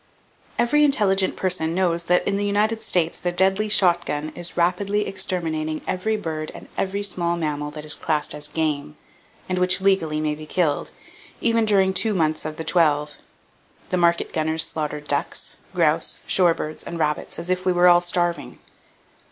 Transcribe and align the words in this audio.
Every 0.57 0.83
intelligent 0.83 1.35
person 1.35 1.75
knows 1.75 2.05
that 2.05 2.27
in 2.27 2.35
the 2.35 2.43
United 2.43 2.81
States 2.81 3.19
the 3.19 3.31
deadly 3.31 3.69
shot 3.69 4.03
gun 4.03 4.29
is 4.33 4.57
rapidly 4.57 5.05
exterminating 5.05 5.83
every 5.85 6.17
bird 6.17 6.51
and 6.55 6.67
every 6.75 7.03
small 7.03 7.37
mammal 7.37 7.69
that 7.69 7.85
is 7.85 7.97
classed 7.97 8.33
as 8.33 8.47
"game," 8.47 8.97
and 9.47 9.59
which 9.59 9.79
legally 9.79 10.19
may 10.19 10.33
be 10.33 10.47
killed, 10.47 10.89
even 11.39 11.65
during 11.65 11.93
two 11.93 12.15
months 12.15 12.45
of 12.45 12.55
the 12.57 12.63
twelve. 12.63 13.11
The 13.91 13.97
market 13.97 14.33
gunners 14.33 14.63
slaughter 14.65 15.01
ducks, 15.01 15.57
grouse, 15.75 16.21
shore 16.25 16.55
birds 16.55 16.81
and 16.81 16.97
rabbits 16.97 17.37
as 17.37 17.51
if 17.51 17.63
we 17.63 17.71
were 17.71 17.87
all 17.87 18.01
starving. 18.01 18.57